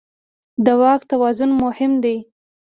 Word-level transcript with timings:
د 0.65 0.67
واک 0.81 1.01
توازن 1.11 1.49
مهم 1.63 1.91
دی. 2.03 2.17